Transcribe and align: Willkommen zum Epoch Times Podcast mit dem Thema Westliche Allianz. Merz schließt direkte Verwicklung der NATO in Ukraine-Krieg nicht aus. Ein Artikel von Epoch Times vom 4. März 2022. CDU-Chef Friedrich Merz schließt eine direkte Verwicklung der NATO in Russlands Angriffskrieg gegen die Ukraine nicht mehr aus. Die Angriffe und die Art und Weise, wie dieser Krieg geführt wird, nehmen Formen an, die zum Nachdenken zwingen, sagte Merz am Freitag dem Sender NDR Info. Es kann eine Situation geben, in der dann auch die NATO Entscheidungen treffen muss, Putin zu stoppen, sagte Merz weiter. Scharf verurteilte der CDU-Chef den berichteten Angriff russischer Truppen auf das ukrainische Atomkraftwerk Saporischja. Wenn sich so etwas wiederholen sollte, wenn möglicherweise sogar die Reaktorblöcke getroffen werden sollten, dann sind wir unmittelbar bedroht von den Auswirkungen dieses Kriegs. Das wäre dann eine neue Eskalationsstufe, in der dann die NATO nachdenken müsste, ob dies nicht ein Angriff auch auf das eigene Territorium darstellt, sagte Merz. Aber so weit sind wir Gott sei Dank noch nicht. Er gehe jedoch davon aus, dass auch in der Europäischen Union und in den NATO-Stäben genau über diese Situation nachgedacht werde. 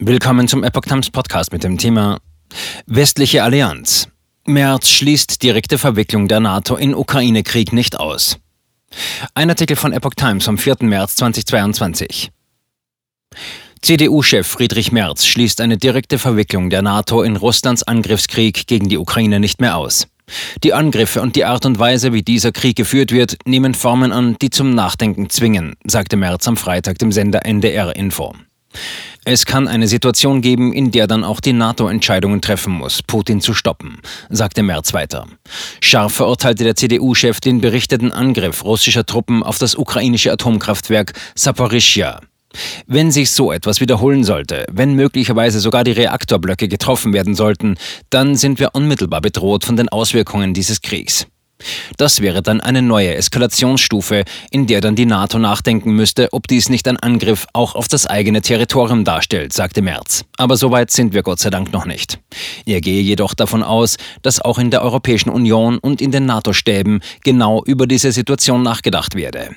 Willkommen 0.00 0.46
zum 0.46 0.62
Epoch 0.62 0.82
Times 0.82 1.10
Podcast 1.10 1.52
mit 1.52 1.64
dem 1.64 1.76
Thema 1.76 2.20
Westliche 2.86 3.42
Allianz. 3.42 4.06
Merz 4.46 4.88
schließt 4.90 5.42
direkte 5.42 5.76
Verwicklung 5.76 6.28
der 6.28 6.38
NATO 6.38 6.76
in 6.76 6.94
Ukraine-Krieg 6.94 7.72
nicht 7.72 7.98
aus. 7.98 8.38
Ein 9.34 9.50
Artikel 9.50 9.74
von 9.74 9.92
Epoch 9.92 10.14
Times 10.14 10.44
vom 10.44 10.56
4. 10.56 10.76
März 10.82 11.16
2022. 11.16 12.30
CDU-Chef 13.82 14.46
Friedrich 14.46 14.92
Merz 14.92 15.26
schließt 15.26 15.60
eine 15.60 15.78
direkte 15.78 16.20
Verwicklung 16.20 16.70
der 16.70 16.82
NATO 16.82 17.22
in 17.22 17.34
Russlands 17.34 17.82
Angriffskrieg 17.82 18.68
gegen 18.68 18.88
die 18.88 18.98
Ukraine 18.98 19.40
nicht 19.40 19.60
mehr 19.60 19.76
aus. 19.76 20.06
Die 20.62 20.74
Angriffe 20.74 21.20
und 21.22 21.34
die 21.34 21.44
Art 21.44 21.66
und 21.66 21.80
Weise, 21.80 22.12
wie 22.12 22.22
dieser 22.22 22.52
Krieg 22.52 22.76
geführt 22.76 23.10
wird, 23.10 23.36
nehmen 23.46 23.74
Formen 23.74 24.12
an, 24.12 24.36
die 24.40 24.50
zum 24.50 24.76
Nachdenken 24.76 25.28
zwingen, 25.28 25.74
sagte 25.84 26.16
Merz 26.16 26.46
am 26.46 26.56
Freitag 26.56 26.98
dem 26.98 27.10
Sender 27.10 27.44
NDR 27.44 27.96
Info. 27.96 28.32
Es 29.30 29.44
kann 29.44 29.68
eine 29.68 29.88
Situation 29.88 30.40
geben, 30.40 30.72
in 30.72 30.90
der 30.90 31.06
dann 31.06 31.22
auch 31.22 31.40
die 31.40 31.52
NATO 31.52 31.86
Entscheidungen 31.86 32.40
treffen 32.40 32.72
muss, 32.72 33.02
Putin 33.02 33.42
zu 33.42 33.52
stoppen, 33.52 33.98
sagte 34.30 34.62
Merz 34.62 34.94
weiter. 34.94 35.26
Scharf 35.82 36.14
verurteilte 36.14 36.64
der 36.64 36.76
CDU-Chef 36.76 37.38
den 37.38 37.60
berichteten 37.60 38.10
Angriff 38.10 38.64
russischer 38.64 39.04
Truppen 39.04 39.42
auf 39.42 39.58
das 39.58 39.76
ukrainische 39.76 40.32
Atomkraftwerk 40.32 41.12
Saporischja. 41.34 42.20
Wenn 42.86 43.10
sich 43.10 43.30
so 43.30 43.52
etwas 43.52 43.82
wiederholen 43.82 44.24
sollte, 44.24 44.64
wenn 44.72 44.94
möglicherweise 44.94 45.60
sogar 45.60 45.84
die 45.84 45.92
Reaktorblöcke 45.92 46.66
getroffen 46.66 47.12
werden 47.12 47.34
sollten, 47.34 47.76
dann 48.08 48.34
sind 48.34 48.58
wir 48.58 48.70
unmittelbar 48.74 49.20
bedroht 49.20 49.66
von 49.66 49.76
den 49.76 49.90
Auswirkungen 49.90 50.54
dieses 50.54 50.80
Kriegs. 50.80 51.26
Das 51.96 52.20
wäre 52.20 52.42
dann 52.42 52.60
eine 52.60 52.82
neue 52.82 53.14
Eskalationsstufe, 53.14 54.24
in 54.50 54.66
der 54.66 54.80
dann 54.80 54.94
die 54.94 55.06
NATO 55.06 55.38
nachdenken 55.38 55.92
müsste, 55.92 56.28
ob 56.32 56.46
dies 56.46 56.68
nicht 56.68 56.86
ein 56.86 56.96
Angriff 56.98 57.46
auch 57.52 57.74
auf 57.74 57.88
das 57.88 58.06
eigene 58.06 58.42
Territorium 58.42 59.04
darstellt, 59.04 59.52
sagte 59.52 59.82
Merz. 59.82 60.24
Aber 60.36 60.56
so 60.56 60.70
weit 60.70 60.90
sind 60.90 61.14
wir 61.14 61.22
Gott 61.22 61.40
sei 61.40 61.50
Dank 61.50 61.72
noch 61.72 61.84
nicht. 61.84 62.20
Er 62.64 62.80
gehe 62.80 63.02
jedoch 63.02 63.34
davon 63.34 63.62
aus, 63.62 63.96
dass 64.22 64.40
auch 64.40 64.58
in 64.58 64.70
der 64.70 64.82
Europäischen 64.82 65.30
Union 65.30 65.78
und 65.78 66.00
in 66.00 66.12
den 66.12 66.26
NATO-Stäben 66.26 67.00
genau 67.24 67.62
über 67.64 67.86
diese 67.86 68.12
Situation 68.12 68.62
nachgedacht 68.62 69.14
werde. 69.14 69.56